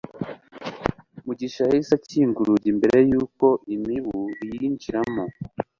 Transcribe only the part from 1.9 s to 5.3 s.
akinga urugi mbere yuko imibu iyinjiramo